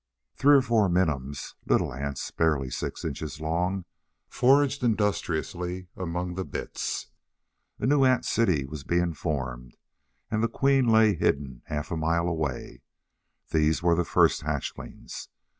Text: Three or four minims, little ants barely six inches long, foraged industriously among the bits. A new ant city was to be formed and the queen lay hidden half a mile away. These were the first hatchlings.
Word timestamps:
Three 0.33 0.55
or 0.57 0.63
four 0.63 0.89
minims, 0.89 1.53
little 1.67 1.93
ants 1.93 2.31
barely 2.31 2.71
six 2.71 3.05
inches 3.05 3.39
long, 3.39 3.85
foraged 4.29 4.83
industriously 4.83 5.89
among 5.95 6.33
the 6.33 6.43
bits. 6.43 7.09
A 7.77 7.85
new 7.85 8.03
ant 8.03 8.25
city 8.25 8.65
was 8.65 8.81
to 8.83 8.87
be 9.07 9.13
formed 9.13 9.77
and 10.31 10.41
the 10.41 10.47
queen 10.49 10.87
lay 10.87 11.13
hidden 11.13 11.61
half 11.67 11.91
a 11.91 11.97
mile 11.97 12.27
away. 12.27 12.81
These 13.51 13.83
were 13.83 13.93
the 13.93 14.03
first 14.03 14.41
hatchlings. 14.41 15.27